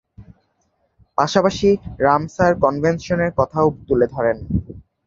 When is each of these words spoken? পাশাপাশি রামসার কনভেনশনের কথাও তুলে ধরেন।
পাশাপাশি 1.17 1.69
রামসার 1.99 2.51
কনভেনশনের 2.63 3.31
কথাও 3.39 3.67
তুলে 3.87 4.07
ধরেন। 4.07 4.37